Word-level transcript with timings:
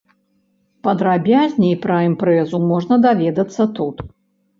Падрабязней 0.85 1.75
пра 1.83 1.97
імпрэзу 2.07 2.57
можна 2.71 2.95
даведацца 3.05 3.63
тут. 3.81 4.03